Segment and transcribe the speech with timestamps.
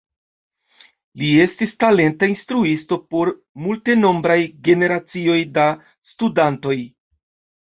[1.23, 3.31] Li estis talenta instruisto por
[3.67, 4.39] multenombraj
[4.71, 5.69] generacioj da
[6.15, 6.79] studantoj.